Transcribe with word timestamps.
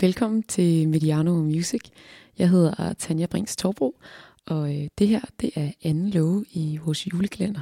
Velkommen 0.00 0.42
til 0.42 0.88
Mediano 0.88 1.34
Music. 1.34 1.80
Jeg 2.38 2.50
hedder 2.50 2.92
Tanja 2.92 3.26
Brings 3.26 3.56
Torbro, 3.56 3.94
og 4.46 4.74
øh, 4.74 4.88
det 4.98 5.08
her 5.08 5.20
det 5.40 5.50
er 5.54 5.70
anden 5.84 6.10
love 6.10 6.44
i 6.52 6.78
vores 6.84 7.06
julekalender. 7.06 7.60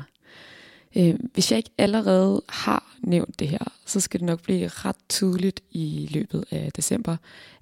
Øh, 0.96 1.14
hvis 1.32 1.50
jeg 1.50 1.57
ikke 1.57 1.70
allerede 1.79 2.43
har 2.48 2.96
nævnt 3.02 3.41
det 3.41 3.48
her, 3.48 3.73
så 3.86 4.00
skal 4.00 4.20
det 4.20 4.27
nok 4.27 4.43
blive 4.43 4.68
ret 4.68 4.96
tydeligt 5.09 5.61
i 5.70 6.09
løbet 6.11 6.45
af 6.50 6.73
december, 6.77 7.16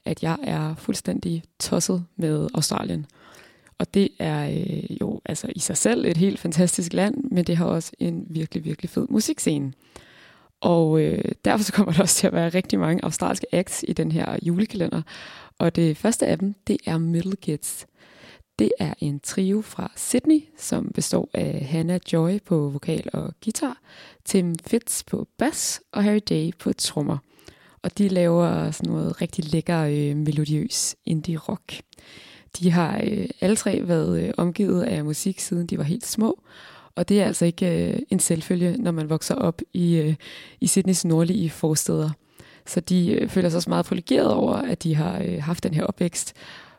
at 0.04 0.22
jeg 0.22 0.38
er 0.42 0.74
fuldstændig 0.74 1.42
tosset 1.58 2.04
med 2.16 2.48
Australien. 2.54 3.06
Og 3.78 3.94
det 3.94 4.08
er 4.18 4.50
øh, 4.50 4.96
jo 5.00 5.20
altså 5.24 5.46
i 5.56 5.58
sig 5.58 5.76
selv 5.76 6.04
et 6.04 6.16
helt 6.16 6.40
fantastisk 6.40 6.92
land, 6.92 7.24
men 7.30 7.44
det 7.44 7.56
har 7.56 7.66
også 7.66 7.92
en 7.98 8.26
virkelig, 8.30 8.64
virkelig 8.64 8.90
fed 8.90 9.06
musikscene. 9.10 9.72
Og 10.62 11.00
øh, 11.00 11.24
derfor 11.44 11.64
så 11.64 11.72
kommer 11.72 11.92
der 11.92 12.00
også 12.00 12.16
til 12.16 12.26
at 12.26 12.32
være 12.32 12.48
rigtig 12.48 12.78
mange 12.78 13.04
australske 13.04 13.46
acts 13.52 13.84
i 13.88 13.92
den 13.92 14.12
her 14.12 14.36
julekalender. 14.42 15.02
Og 15.58 15.76
det 15.76 15.96
første 15.96 16.26
af 16.26 16.38
dem, 16.38 16.54
det 16.66 16.76
er 16.86 16.98
Middle 16.98 17.36
Kids. 17.36 17.86
Det 18.58 18.72
er 18.78 18.94
en 18.98 19.20
trio 19.20 19.62
fra 19.62 19.92
Sydney, 19.96 20.40
som 20.58 20.90
består 20.94 21.28
af 21.34 21.66
Hannah 21.70 22.00
Joy 22.12 22.38
på 22.44 22.68
vokal 22.68 23.08
og 23.12 23.34
guitar, 23.44 23.78
Tim 24.24 24.54
Fitz 24.66 25.02
på 25.04 25.28
bass 25.38 25.80
og 25.92 26.04
Harry 26.04 26.20
Day 26.28 26.50
på 26.58 26.72
trommer. 26.72 27.18
Og 27.82 27.98
de 27.98 28.08
laver 28.08 28.70
sådan 28.70 28.92
noget 28.92 29.22
rigtig 29.22 29.52
lækker 29.52 29.80
øh, 29.80 30.16
melodiøs 30.16 30.96
indie 31.04 31.36
rock. 31.36 31.80
De 32.58 32.70
har 32.70 33.00
øh, 33.04 33.28
alle 33.40 33.56
tre 33.56 33.88
været 33.88 34.22
øh, 34.22 34.34
omgivet 34.36 34.82
af 34.82 35.04
musik, 35.04 35.40
siden 35.40 35.66
de 35.66 35.78
var 35.78 35.84
helt 35.84 36.06
små, 36.06 36.42
og 36.96 37.08
det 37.08 37.20
er 37.20 37.24
altså 37.24 37.44
ikke 37.44 37.92
øh, 37.92 37.98
en 38.10 38.20
selvfølge, 38.20 38.76
når 38.78 38.90
man 38.90 39.10
vokser 39.10 39.34
op 39.34 39.60
i, 39.72 39.96
øh, 39.96 40.14
i 40.60 40.66
Sydneys 40.66 41.04
nordlige 41.04 41.50
forsteder. 41.50 42.10
Så 42.66 42.80
de 42.80 43.12
øh, 43.12 43.28
føler 43.28 43.48
sig 43.48 43.56
også 43.56 43.70
meget 43.70 43.86
privilegeret 43.86 44.32
over, 44.32 44.54
at 44.54 44.82
de 44.82 44.94
har 44.94 45.22
øh, 45.24 45.42
haft 45.42 45.64
den 45.64 45.74
her 45.74 45.84
opvækst. 45.84 46.34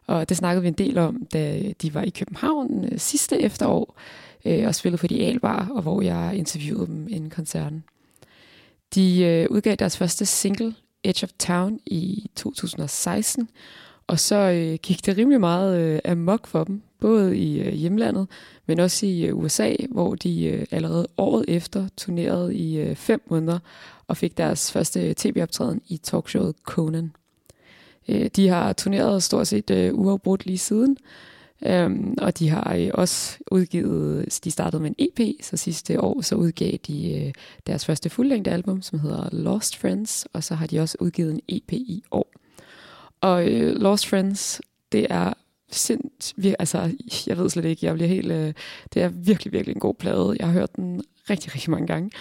Og 0.07 0.29
det 0.29 0.37
snakkede 0.37 0.61
vi 0.61 0.67
en 0.67 0.73
del 0.73 0.97
om, 0.97 1.25
da 1.33 1.61
de 1.81 1.93
var 1.93 2.01
i 2.01 2.09
København 2.09 2.85
øh, 2.91 2.99
sidste 2.99 3.41
efterår 3.41 3.97
øh, 4.45 4.67
og 4.67 4.75
spillede 4.75 4.97
for 4.97 5.07
de 5.07 5.25
Albar, 5.25 5.69
og 5.75 5.81
hvor 5.81 6.01
jeg 6.01 6.35
interviewede 6.35 6.87
dem 6.87 7.07
inden 7.09 7.29
koncerten. 7.29 7.83
De 8.95 9.23
øh, 9.23 9.47
udgav 9.49 9.75
deres 9.75 9.97
første 9.97 10.25
single, 10.25 10.75
Edge 11.03 11.23
of 11.23 11.29
Town, 11.39 11.79
i 11.85 12.29
2016, 12.35 13.49
og 14.07 14.19
så 14.19 14.35
øh, 14.35 14.79
gik 14.83 15.05
det 15.05 15.17
rimelig 15.17 15.39
meget 15.39 15.79
øh, 15.79 15.99
amok 16.05 16.47
for 16.47 16.63
dem, 16.63 16.81
både 17.03 17.37
i 17.37 17.59
øh, 17.59 17.73
hjemlandet, 17.73 18.27
men 18.65 18.79
også 18.79 19.05
i 19.05 19.25
øh, 19.25 19.37
USA, 19.37 19.75
hvor 19.89 20.15
de 20.15 20.45
øh, 20.45 20.65
allerede 20.71 21.07
året 21.17 21.45
efter 21.47 21.87
turnerede 21.97 22.55
i 22.55 22.95
fem 22.95 23.21
måneder 23.29 23.59
og 24.07 24.17
fik 24.17 24.37
deres 24.37 24.71
første 24.71 25.13
tv-optræden 25.13 25.81
i 25.87 25.97
talkshowet 25.97 26.55
Conan. 26.63 27.11
De 28.35 28.47
har 28.47 28.73
turneret 28.73 29.23
stort 29.23 29.47
set 29.47 29.91
uafbrudt 29.93 30.45
lige 30.45 30.57
siden, 30.57 30.97
øhm, 31.65 32.15
og 32.21 32.39
de 32.39 32.49
har 32.49 32.91
også 32.93 33.37
udgivet, 33.51 34.39
de 34.43 34.51
startede 34.51 34.81
med 34.81 34.93
en 34.97 35.09
EP, 35.09 35.35
så 35.41 35.57
sidste 35.57 36.01
år 36.01 36.21
så 36.21 36.35
udgav 36.35 36.77
de 36.87 37.33
deres 37.67 37.85
første 37.85 38.09
fuldlængde 38.09 38.51
album, 38.51 38.81
som 38.81 38.99
hedder 38.99 39.29
Lost 39.31 39.77
Friends, 39.77 40.27
og 40.33 40.43
så 40.43 40.55
har 40.55 40.67
de 40.67 40.79
også 40.79 40.97
udgivet 40.99 41.31
en 41.31 41.41
EP 41.49 41.73
i 41.73 42.03
år. 42.11 42.31
Og 43.21 43.43
Lost 43.75 44.07
Friends, 44.07 44.61
det 44.91 45.07
er 45.09 45.33
sindssygt, 45.73 46.55
altså 46.59 46.91
jeg 47.27 47.37
ved 47.37 47.49
slet 47.49 47.65
ikke, 47.65 47.85
jeg 47.85 47.93
bliver 47.93 48.07
helt, 48.07 48.31
øh, 48.31 48.53
det 48.93 49.01
er 49.01 49.07
virkelig, 49.07 49.53
virkelig 49.53 49.73
en 49.73 49.79
god 49.79 49.93
plade. 49.93 50.35
Jeg 50.39 50.47
har 50.47 50.53
hørt 50.53 50.75
den 50.75 51.03
rigtig, 51.29 51.55
rigtig 51.55 51.71
mange 51.71 51.87
gange. 51.87 52.11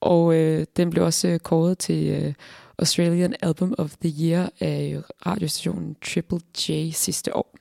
Og 0.00 0.34
øh, 0.34 0.66
den 0.76 0.90
blev 0.90 1.04
også 1.04 1.28
øh, 1.28 1.38
kåret 1.38 1.78
til 1.78 2.06
øh, 2.06 2.34
Australian 2.78 3.34
Album 3.40 3.74
of 3.78 3.94
the 4.02 4.24
Year 4.24 4.50
af 4.60 4.98
radiostationen 5.26 5.96
Triple 6.04 6.40
J 6.68 6.90
sidste 6.92 7.36
år. 7.36 7.56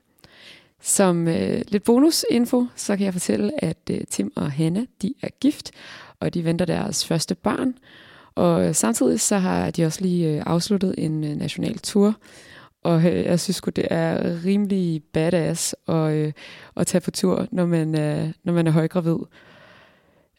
Som 0.82 1.28
øh, 1.28 1.62
lidt 1.68 1.84
bonusinfo, 1.84 2.66
så 2.76 2.98
kan 2.98 3.06
jeg 3.06 3.14
fortælle, 3.14 3.64
at 3.64 3.78
øh, 3.92 4.02
Tim 4.10 4.32
og 4.36 4.52
Hanna, 4.52 4.86
de 5.02 5.14
er 5.22 5.30
gift, 5.40 5.72
og 6.20 6.34
de 6.34 6.46
venter 6.46 6.66
deres 6.66 7.06
første 7.06 7.36
barn. 7.36 7.74
Og 8.36 8.68
øh, 8.68 8.76
samtidig 8.76 9.20
så 9.20 9.38
har 9.38 9.72
de 9.72 9.86
også 9.86 10.02
lige 10.02 10.30
øh, 10.30 10.44
afsluttet 10.46 10.96
en 10.98 11.24
øh, 11.24 11.36
national 11.36 11.78
tour, 11.78 12.16
og 12.86 13.06
øh, 13.06 13.26
jeg 13.26 13.40
synes 13.40 13.62
det 13.76 13.88
er 13.90 14.46
rimelig 14.46 15.04
badass 15.04 15.76
at, 15.88 16.12
øh, 16.12 16.34
at 16.78 16.88
tage 16.88 17.02
på 17.02 17.12
tur, 17.12 17.48
når 17.52 17.66
man, 17.66 18.00
øh, 18.00 18.32
når 18.44 18.54
man 18.54 18.68
er 18.68 18.72
højgravid. 18.72 19.18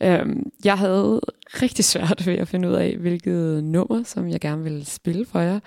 Øhm, 0.03 0.53
jeg 0.65 0.79
havde 0.79 1.21
rigtig 1.63 1.85
svært 1.85 2.27
ved 2.27 2.35
at 2.35 2.49
finde 2.49 2.69
ud 2.69 2.75
af, 2.75 2.97
hvilket 2.97 3.65
nummer, 3.65 4.03
som 4.05 4.29
jeg 4.29 4.41
gerne 4.41 4.63
ville 4.63 4.85
spille 4.85 5.27
for 5.27 5.41
jer. 5.41 5.61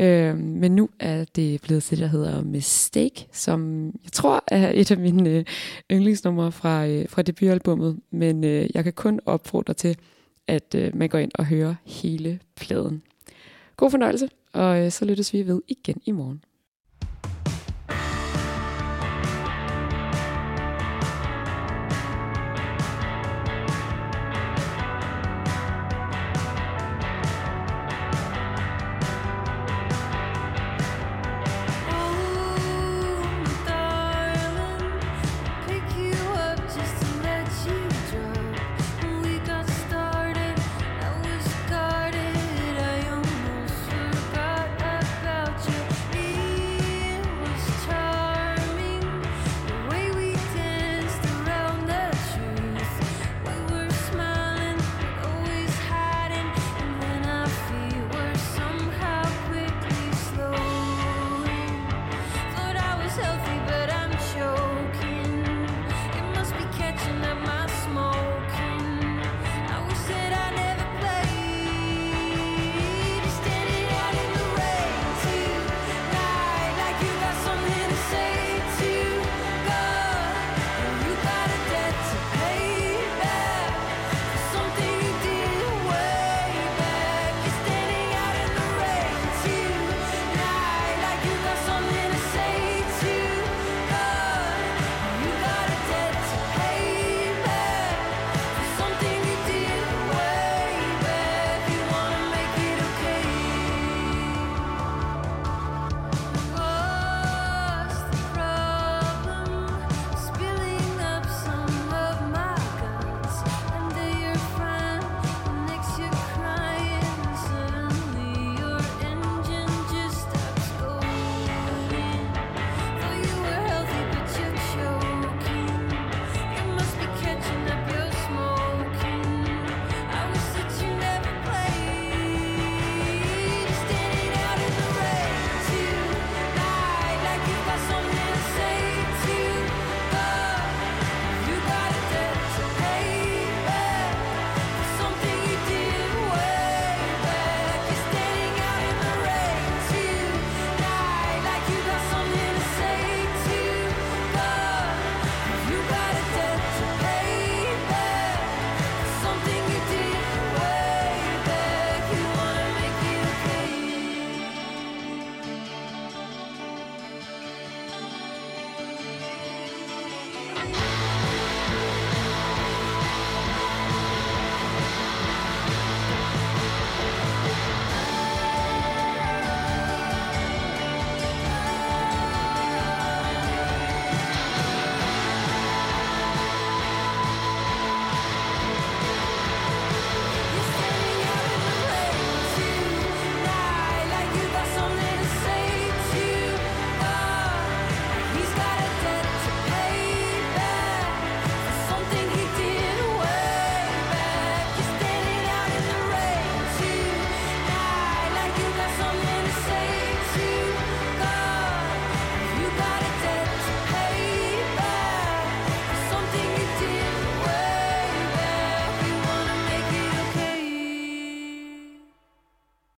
Øhm, 0.00 0.38
men 0.38 0.74
nu 0.74 0.88
er 1.00 1.24
det 1.36 1.60
blevet 1.62 1.82
til, 1.82 2.00
der 2.00 2.06
hedder 2.06 2.42
Mistake, 2.42 3.26
som 3.32 3.86
jeg 4.04 4.12
tror 4.12 4.44
er 4.46 4.72
et 4.74 4.90
af 4.90 4.98
mine 4.98 5.30
øh, 5.30 5.44
yndlingsnumre 5.90 6.52
fra, 6.52 6.86
øh, 6.86 7.08
fra 7.08 7.22
debutalbummet. 7.22 7.98
Men 8.10 8.44
øh, 8.44 8.66
jeg 8.74 8.84
kan 8.84 8.92
kun 8.92 9.20
opfordre 9.26 9.74
til, 9.74 9.96
at 10.46 10.74
øh, 10.74 10.96
man 10.96 11.08
går 11.08 11.18
ind 11.18 11.30
og 11.34 11.46
hører 11.46 11.74
hele 11.84 12.38
pladen. 12.56 13.02
God 13.76 13.90
fornøjelse, 13.90 14.28
og 14.54 14.84
øh, 14.84 14.90
så 14.90 15.04
lyttes 15.04 15.32
vi 15.32 15.46
ved 15.46 15.62
igen 15.68 16.00
i 16.06 16.12
morgen. 16.12 16.44